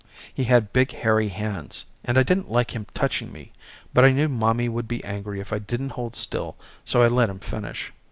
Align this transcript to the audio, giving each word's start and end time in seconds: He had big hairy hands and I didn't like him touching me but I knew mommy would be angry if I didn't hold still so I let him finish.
He 0.33 0.45
had 0.45 0.73
big 0.73 0.93
hairy 0.93 1.27
hands 1.29 1.85
and 2.03 2.17
I 2.17 2.23
didn't 2.23 2.49
like 2.49 2.71
him 2.73 2.87
touching 2.95 3.31
me 3.31 3.51
but 3.93 4.03
I 4.03 4.09
knew 4.11 4.27
mommy 4.29 4.67
would 4.67 4.87
be 4.87 5.03
angry 5.03 5.39
if 5.39 5.53
I 5.53 5.59
didn't 5.59 5.89
hold 5.89 6.15
still 6.15 6.57
so 6.83 7.03
I 7.03 7.07
let 7.07 7.29
him 7.29 7.37
finish. 7.37 7.93